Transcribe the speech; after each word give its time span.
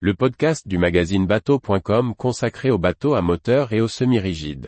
le 0.00 0.12
podcast 0.12 0.68
du 0.68 0.76
magazine 0.76 1.26
bateau.com 1.26 2.14
consacré 2.14 2.70
aux 2.70 2.76
bateaux 2.76 3.14
à 3.14 3.22
moteur 3.22 3.72
et 3.72 3.80
aux 3.80 3.88
semi-rigides. 3.88 4.66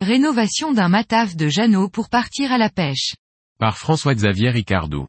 Rénovation 0.00 0.72
d'un 0.72 0.88
mataf 0.88 1.36
de 1.36 1.46
Jeannot 1.46 1.88
pour 1.88 2.08
partir 2.08 2.50
à 2.50 2.58
la 2.58 2.68
pêche. 2.68 3.14
Par 3.60 3.78
François-Xavier 3.78 4.50
Ricardou. 4.50 5.06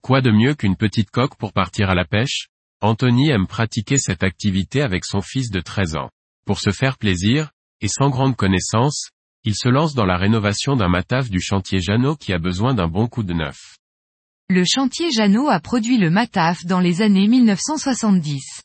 Quoi 0.00 0.20
de 0.20 0.30
mieux 0.30 0.54
qu'une 0.54 0.76
petite 0.76 1.10
coque 1.10 1.36
pour 1.36 1.52
partir 1.52 1.90
à 1.90 1.96
la 1.96 2.04
pêche? 2.04 2.46
Anthony 2.80 3.30
aime 3.30 3.48
pratiquer 3.48 3.98
cette 3.98 4.22
activité 4.22 4.80
avec 4.80 5.04
son 5.04 5.22
fils 5.22 5.50
de 5.50 5.60
13 5.60 5.96
ans. 5.96 6.10
Pour 6.44 6.58
se 6.58 6.70
faire 6.70 6.98
plaisir, 6.98 7.50
et 7.80 7.88
sans 7.88 8.10
grande 8.10 8.36
connaissance, 8.36 9.10
il 9.44 9.54
se 9.54 9.68
lance 9.68 9.94
dans 9.94 10.04
la 10.04 10.16
rénovation 10.16 10.76
d'un 10.76 10.88
mataf 10.88 11.30
du 11.30 11.40
chantier 11.40 11.80
Jeannot 11.80 12.16
qui 12.16 12.32
a 12.32 12.38
besoin 12.38 12.74
d'un 12.74 12.88
bon 12.88 13.06
coup 13.06 13.22
de 13.22 13.32
neuf. 13.32 13.76
Le 14.48 14.64
chantier 14.64 15.10
Jeannot 15.10 15.48
a 15.48 15.60
produit 15.60 15.98
le 15.98 16.10
mataf 16.10 16.64
dans 16.64 16.80
les 16.80 17.00
années 17.00 17.28
1970. 17.28 18.62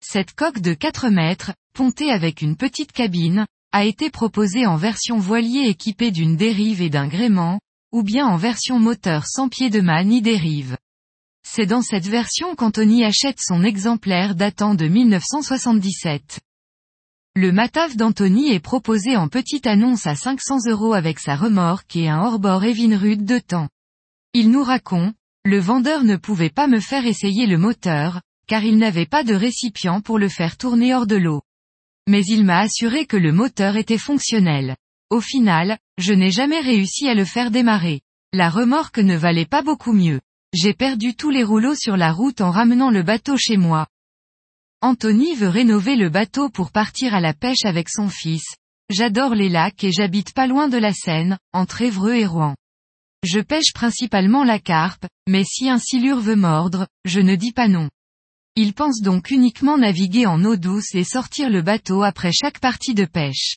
Cette 0.00 0.34
coque 0.34 0.60
de 0.60 0.74
4 0.74 1.08
mètres, 1.08 1.52
pontée 1.74 2.10
avec 2.10 2.42
une 2.42 2.56
petite 2.56 2.92
cabine, 2.92 3.46
a 3.72 3.84
été 3.84 4.10
proposée 4.10 4.66
en 4.66 4.76
version 4.76 5.18
voilier 5.18 5.68
équipée 5.68 6.10
d'une 6.10 6.36
dérive 6.36 6.80
et 6.80 6.90
d'un 6.90 7.08
gréement, 7.08 7.60
ou 7.92 8.02
bien 8.02 8.26
en 8.26 8.36
version 8.36 8.78
moteur 8.78 9.26
sans 9.26 9.48
pied 9.48 9.70
de 9.70 9.80
mât 9.80 10.04
ni 10.04 10.22
dérive. 10.22 10.76
C'est 11.46 11.66
dans 11.66 11.82
cette 11.82 12.06
version 12.06 12.54
qu'Anthony 12.54 13.04
achète 13.04 13.38
son 13.40 13.64
exemplaire 13.64 14.34
datant 14.34 14.74
de 14.74 14.86
1977. 14.86 16.40
Le 17.38 17.52
Mataf 17.52 17.98
d'Anthony 17.98 18.54
est 18.54 18.60
proposé 18.60 19.14
en 19.14 19.28
petite 19.28 19.66
annonce 19.66 20.06
à 20.06 20.14
500 20.14 20.70
euros 20.70 20.94
avec 20.94 21.18
sa 21.18 21.36
remorque 21.36 21.94
et 21.94 22.08
un 22.08 22.18
hors-bord 22.22 22.64
Evinrude 22.64 23.26
de 23.26 23.38
temps. 23.38 23.68
Il 24.32 24.50
nous 24.50 24.62
raconte, 24.62 25.14
le 25.44 25.58
vendeur 25.58 26.02
ne 26.02 26.16
pouvait 26.16 26.48
pas 26.48 26.66
me 26.66 26.80
faire 26.80 27.04
essayer 27.04 27.46
le 27.46 27.58
moteur, 27.58 28.22
car 28.46 28.64
il 28.64 28.78
n'avait 28.78 29.04
pas 29.04 29.22
de 29.22 29.34
récipient 29.34 30.00
pour 30.00 30.18
le 30.18 30.30
faire 30.30 30.56
tourner 30.56 30.94
hors 30.94 31.06
de 31.06 31.16
l'eau. 31.16 31.42
Mais 32.08 32.24
il 32.24 32.42
m'a 32.42 32.60
assuré 32.60 33.04
que 33.04 33.18
le 33.18 33.32
moteur 33.32 33.76
était 33.76 33.98
fonctionnel. 33.98 34.74
Au 35.10 35.20
final, 35.20 35.76
je 35.98 36.14
n'ai 36.14 36.30
jamais 36.30 36.60
réussi 36.60 37.06
à 37.06 37.12
le 37.12 37.26
faire 37.26 37.50
démarrer. 37.50 38.00
La 38.32 38.48
remorque 38.48 38.98
ne 38.98 39.14
valait 39.14 39.44
pas 39.44 39.60
beaucoup 39.60 39.92
mieux. 39.92 40.22
J'ai 40.54 40.72
perdu 40.72 41.14
tous 41.14 41.28
les 41.28 41.44
rouleaux 41.44 41.74
sur 41.74 41.98
la 41.98 42.12
route 42.12 42.40
en 42.40 42.50
ramenant 42.50 42.88
le 42.88 43.02
bateau 43.02 43.36
chez 43.36 43.58
moi. 43.58 43.88
Anthony 44.86 45.34
veut 45.34 45.48
rénover 45.48 45.96
le 45.96 46.10
bateau 46.10 46.48
pour 46.48 46.70
partir 46.70 47.12
à 47.12 47.20
la 47.20 47.34
pêche 47.34 47.64
avec 47.64 47.88
son 47.88 48.08
fils. 48.08 48.54
J'adore 48.88 49.34
les 49.34 49.48
lacs 49.48 49.82
et 49.82 49.90
j'habite 49.90 50.32
pas 50.32 50.46
loin 50.46 50.68
de 50.68 50.78
la 50.78 50.92
Seine, 50.92 51.38
entre 51.52 51.82
Évreux 51.82 52.14
et 52.14 52.24
Rouen. 52.24 52.54
Je 53.24 53.40
pêche 53.40 53.72
principalement 53.74 54.44
la 54.44 54.60
carpe, 54.60 55.04
mais 55.28 55.42
si 55.42 55.68
un 55.68 55.80
silure 55.80 56.20
veut 56.20 56.36
mordre, 56.36 56.86
je 57.04 57.18
ne 57.18 57.34
dis 57.34 57.50
pas 57.50 57.66
non. 57.66 57.90
Il 58.54 58.74
pense 58.74 59.00
donc 59.02 59.32
uniquement 59.32 59.76
naviguer 59.76 60.24
en 60.26 60.44
eau 60.44 60.54
douce 60.54 60.94
et 60.94 61.02
sortir 61.02 61.50
le 61.50 61.62
bateau 61.62 62.04
après 62.04 62.30
chaque 62.30 62.60
partie 62.60 62.94
de 62.94 63.06
pêche. 63.06 63.56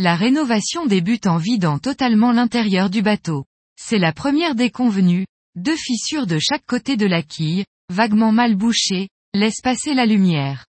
La 0.00 0.16
rénovation 0.16 0.84
débute 0.84 1.28
en 1.28 1.36
vidant 1.36 1.78
totalement 1.78 2.32
l'intérieur 2.32 2.90
du 2.90 3.02
bateau. 3.02 3.44
C'est 3.80 3.98
la 3.98 4.12
première 4.12 4.56
des 4.56 4.72
convenues, 4.72 5.26
deux 5.54 5.76
fissures 5.76 6.26
de 6.26 6.40
chaque 6.40 6.66
côté 6.66 6.96
de 6.96 7.06
la 7.06 7.22
quille, 7.22 7.64
vaguement 7.88 8.32
mal 8.32 8.56
bouchées, 8.56 9.10
laissent 9.34 9.60
passer 9.60 9.94
la 9.94 10.06
lumière. 10.06 10.64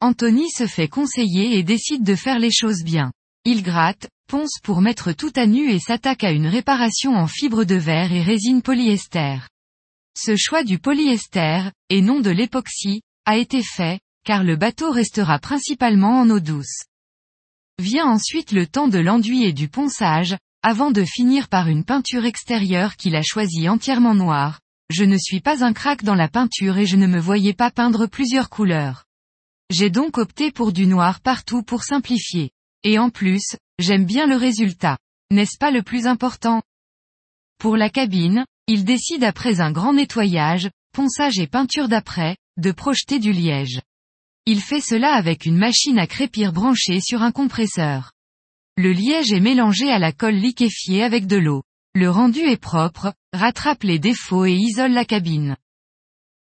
Anthony 0.00 0.50
se 0.50 0.66
fait 0.66 0.88
conseiller 0.88 1.56
et 1.56 1.62
décide 1.62 2.02
de 2.02 2.16
faire 2.16 2.40
les 2.40 2.50
choses 2.50 2.82
bien. 2.82 3.12
Il 3.44 3.62
gratte, 3.62 4.08
ponce 4.28 4.58
pour 4.62 4.80
mettre 4.80 5.12
tout 5.12 5.32
à 5.36 5.46
nu 5.46 5.70
et 5.70 5.78
s'attaque 5.78 6.24
à 6.24 6.32
une 6.32 6.48
réparation 6.48 7.14
en 7.14 7.28
fibre 7.28 7.64
de 7.64 7.76
verre 7.76 8.12
et 8.12 8.22
résine 8.22 8.62
polyester. 8.62 9.38
Ce 10.18 10.36
choix 10.36 10.64
du 10.64 10.78
polyester, 10.78 11.70
et 11.88 12.02
non 12.02 12.20
de 12.20 12.30
l'époxy, 12.30 13.02
a 13.24 13.36
été 13.36 13.62
fait, 13.62 14.00
car 14.24 14.42
le 14.42 14.56
bateau 14.56 14.90
restera 14.90 15.38
principalement 15.38 16.20
en 16.20 16.30
eau 16.30 16.40
douce. 16.40 16.84
Vient 17.78 18.06
ensuite 18.06 18.52
le 18.52 18.66
temps 18.66 18.88
de 18.88 18.98
l'enduit 18.98 19.44
et 19.44 19.52
du 19.52 19.68
ponçage, 19.68 20.36
avant 20.62 20.90
de 20.90 21.04
finir 21.04 21.48
par 21.48 21.68
une 21.68 21.84
peinture 21.84 22.24
extérieure 22.24 22.96
qu'il 22.96 23.16
a 23.16 23.22
choisie 23.22 23.68
entièrement 23.68 24.14
noire. 24.14 24.60
Je 24.92 25.04
ne 25.04 25.16
suis 25.16 25.40
pas 25.40 25.64
un 25.64 25.72
crack 25.72 26.04
dans 26.04 26.14
la 26.14 26.28
peinture 26.28 26.76
et 26.76 26.84
je 26.84 26.96
ne 26.96 27.06
me 27.06 27.18
voyais 27.18 27.54
pas 27.54 27.70
peindre 27.70 28.04
plusieurs 28.06 28.50
couleurs. 28.50 29.06
J'ai 29.70 29.88
donc 29.88 30.18
opté 30.18 30.52
pour 30.52 30.70
du 30.70 30.86
noir 30.86 31.20
partout 31.20 31.62
pour 31.62 31.82
simplifier. 31.82 32.50
Et 32.84 32.98
en 32.98 33.08
plus, 33.08 33.56
j'aime 33.78 34.04
bien 34.04 34.26
le 34.26 34.36
résultat. 34.36 34.98
N'est-ce 35.30 35.56
pas 35.56 35.70
le 35.70 35.82
plus 35.82 36.06
important? 36.06 36.60
Pour 37.58 37.78
la 37.78 37.88
cabine, 37.88 38.44
il 38.66 38.84
décide 38.84 39.24
après 39.24 39.62
un 39.62 39.72
grand 39.72 39.94
nettoyage, 39.94 40.68
ponçage 40.92 41.38
et 41.38 41.46
peinture 41.46 41.88
d'après, 41.88 42.36
de 42.58 42.70
projeter 42.70 43.18
du 43.18 43.32
liège. 43.32 43.80
Il 44.44 44.60
fait 44.60 44.82
cela 44.82 45.14
avec 45.14 45.46
une 45.46 45.56
machine 45.56 45.98
à 45.98 46.06
crépir 46.06 46.52
branchée 46.52 47.00
sur 47.00 47.22
un 47.22 47.32
compresseur. 47.32 48.12
Le 48.76 48.92
liège 48.92 49.32
est 49.32 49.40
mélangé 49.40 49.90
à 49.90 49.98
la 49.98 50.12
colle 50.12 50.34
liquéfiée 50.34 51.02
avec 51.02 51.26
de 51.26 51.36
l'eau. 51.36 51.62
Le 51.94 52.08
rendu 52.08 52.40
est 52.40 52.56
propre, 52.56 53.12
rattrape 53.34 53.82
les 53.82 53.98
défauts 53.98 54.46
et 54.46 54.54
isole 54.54 54.92
la 54.92 55.04
cabine. 55.04 55.56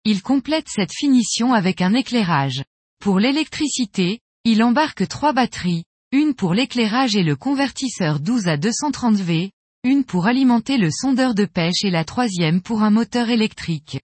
Il 0.04 0.20
complète 0.20 0.68
cette 0.68 0.92
finition 0.92 1.54
avec 1.54 1.80
un 1.80 1.94
éclairage. 1.94 2.62
Pour 3.00 3.18
l'électricité, 3.18 4.20
il 4.44 4.62
embarque 4.62 5.08
trois 5.08 5.32
batteries, 5.32 5.84
une 6.12 6.34
pour 6.34 6.52
l'éclairage 6.52 7.16
et 7.16 7.22
le 7.22 7.34
convertisseur 7.34 8.20
12 8.20 8.46
à 8.46 8.56
230 8.58 9.16
V, 9.16 9.50
une 9.84 10.04
pour 10.04 10.26
alimenter 10.26 10.76
le 10.76 10.90
sondeur 10.90 11.34
de 11.34 11.46
pêche 11.46 11.82
et 11.82 11.90
la 11.90 12.04
troisième 12.04 12.60
pour 12.60 12.82
un 12.82 12.90
moteur 12.90 13.30
électrique. 13.30 14.00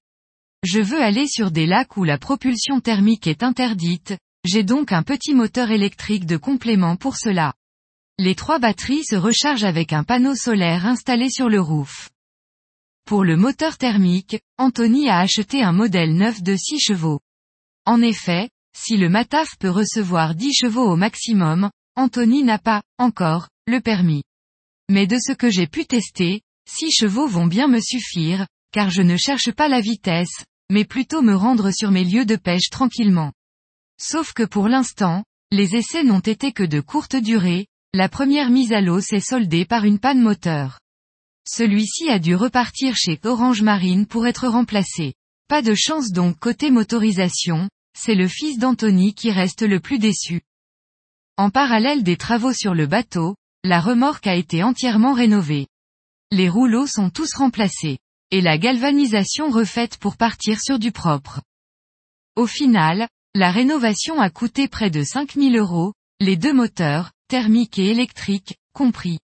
Je 0.62 0.80
veux 0.80 1.02
aller 1.02 1.26
sur 1.26 1.50
des 1.50 1.66
lacs 1.66 1.98
où 1.98 2.04
la 2.04 2.16
propulsion 2.16 2.80
thermique 2.80 3.26
est 3.26 3.42
interdite, 3.42 4.16
j'ai 4.44 4.62
donc 4.62 4.92
un 4.92 5.02
petit 5.02 5.34
moteur 5.34 5.70
électrique 5.70 6.24
de 6.24 6.38
complément 6.38 6.96
pour 6.96 7.16
cela. 7.16 7.52
Les 8.18 8.36
trois 8.36 8.60
batteries 8.60 9.02
se 9.02 9.16
rechargent 9.16 9.64
avec 9.64 9.92
un 9.92 10.04
panneau 10.04 10.36
solaire 10.36 10.86
installé 10.86 11.30
sur 11.30 11.48
le 11.48 11.60
roof. 11.60 12.10
Pour 13.06 13.24
le 13.24 13.36
moteur 13.36 13.76
thermique, 13.76 14.40
Anthony 14.56 15.08
a 15.08 15.18
acheté 15.18 15.64
un 15.64 15.72
modèle 15.72 16.14
neuf 16.14 16.40
de 16.40 16.54
6 16.54 16.78
chevaux. 16.78 17.18
En 17.84 18.00
effet, 18.02 18.50
si 18.76 18.96
le 18.96 19.08
Mataf 19.08 19.56
peut 19.58 19.68
recevoir 19.68 20.36
10 20.36 20.54
chevaux 20.54 20.88
au 20.88 20.94
maximum, 20.94 21.70
Anthony 21.96 22.44
n'a 22.44 22.60
pas, 22.60 22.82
encore, 22.98 23.48
le 23.66 23.80
permis. 23.80 24.22
Mais 24.88 25.08
de 25.08 25.18
ce 25.18 25.32
que 25.32 25.50
j'ai 25.50 25.66
pu 25.66 25.84
tester, 25.84 26.42
6 26.68 26.92
chevaux 26.92 27.26
vont 27.26 27.46
bien 27.46 27.66
me 27.66 27.80
suffire, 27.80 28.46
car 28.70 28.90
je 28.90 29.02
ne 29.02 29.16
cherche 29.16 29.50
pas 29.50 29.66
la 29.66 29.80
vitesse, 29.80 30.44
mais 30.70 30.84
plutôt 30.84 31.20
me 31.20 31.34
rendre 31.34 31.72
sur 31.72 31.90
mes 31.90 32.04
lieux 32.04 32.26
de 32.26 32.36
pêche 32.36 32.70
tranquillement. 32.70 33.32
Sauf 34.00 34.32
que 34.34 34.44
pour 34.44 34.68
l'instant, 34.68 35.24
les 35.50 35.74
essais 35.74 36.04
n'ont 36.04 36.20
été 36.20 36.52
que 36.52 36.62
de 36.62 36.80
courte 36.80 37.16
durée, 37.16 37.66
la 37.94 38.08
première 38.08 38.50
mise 38.50 38.72
à 38.72 38.80
l'eau 38.80 39.00
s'est 39.00 39.20
soldée 39.20 39.64
par 39.64 39.84
une 39.84 40.00
panne 40.00 40.20
moteur. 40.20 40.80
Celui-ci 41.48 42.08
a 42.08 42.18
dû 42.18 42.34
repartir 42.34 42.96
chez 42.96 43.20
Orange 43.22 43.62
Marine 43.62 44.06
pour 44.06 44.26
être 44.26 44.48
remplacé. 44.48 45.14
Pas 45.46 45.62
de 45.62 45.74
chance 45.76 46.10
donc 46.10 46.36
côté 46.40 46.72
motorisation, 46.72 47.68
c'est 47.96 48.16
le 48.16 48.26
fils 48.26 48.58
d'Anthony 48.58 49.14
qui 49.14 49.30
reste 49.30 49.62
le 49.62 49.78
plus 49.78 50.00
déçu. 50.00 50.40
En 51.36 51.50
parallèle 51.50 52.02
des 52.02 52.16
travaux 52.16 52.52
sur 52.52 52.74
le 52.74 52.88
bateau, 52.88 53.36
la 53.62 53.80
remorque 53.80 54.26
a 54.26 54.34
été 54.34 54.64
entièrement 54.64 55.12
rénovée. 55.12 55.68
Les 56.32 56.48
rouleaux 56.48 56.88
sont 56.88 57.10
tous 57.10 57.32
remplacés 57.36 57.98
et 58.32 58.40
la 58.40 58.58
galvanisation 58.58 59.50
refaite 59.50 59.98
pour 59.98 60.16
partir 60.16 60.60
sur 60.60 60.80
du 60.80 60.90
propre. 60.90 61.42
Au 62.34 62.48
final, 62.48 63.06
la 63.36 63.52
rénovation 63.52 64.20
a 64.20 64.30
coûté 64.30 64.66
près 64.66 64.90
de 64.90 65.04
5000 65.04 65.56
euros, 65.56 65.92
les 66.18 66.36
deux 66.36 66.52
moteurs, 66.52 67.12
thermique 67.34 67.80
et 67.80 67.90
électrique, 67.90 68.54
compris. 68.72 69.18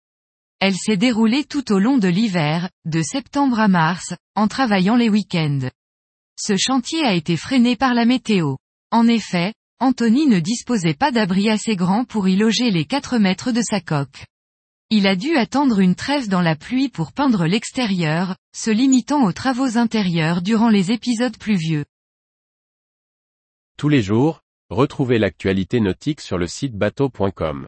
Elle 0.59 0.73
s'est 0.73 0.97
déroulée 0.97 1.43
tout 1.43 1.71
au 1.71 1.77
long 1.77 1.99
de 1.99 2.07
l'hiver, 2.07 2.71
de 2.85 3.03
septembre 3.03 3.59
à 3.59 3.67
mars, 3.67 4.15
en 4.33 4.47
travaillant 4.47 4.95
les 4.95 5.09
week-ends. 5.09 5.69
Ce 6.35 6.55
chantier 6.57 7.03
a 7.03 7.13
été 7.13 7.37
freiné 7.37 7.75
par 7.75 7.93
la 7.93 8.05
météo. 8.05 8.55
En 8.89 9.07
effet, 9.07 9.53
Anthony 9.79 10.25
ne 10.25 10.39
disposait 10.39 10.95
pas 10.95 11.11
d'abri 11.11 11.51
assez 11.51 11.75
grand 11.75 12.03
pour 12.03 12.27
y 12.27 12.35
loger 12.35 12.71
les 12.71 12.85
4 12.85 13.19
mètres 13.19 13.51
de 13.51 13.61
sa 13.61 13.79
coque. 13.79 14.25
Il 14.89 15.05
a 15.05 15.15
dû 15.15 15.35
attendre 15.35 15.79
une 15.79 15.93
trêve 15.93 16.29
dans 16.29 16.41
la 16.41 16.55
pluie 16.55 16.89
pour 16.89 17.11
peindre 17.13 17.45
l'extérieur, 17.45 18.37
se 18.55 18.71
limitant 18.71 19.23
aux 19.23 19.33
travaux 19.33 19.77
intérieurs 19.77 20.41
durant 20.41 20.69
les 20.69 20.91
épisodes 20.91 21.37
pluvieux. 21.37 21.85
Tous 23.77 23.87
les 23.87 24.01
jours, 24.01 24.41
retrouvez 24.71 25.19
l'actualité 25.19 25.79
nautique 25.79 26.21
sur 26.21 26.39
le 26.39 26.47
site 26.47 26.73
bateau.com. 26.73 27.67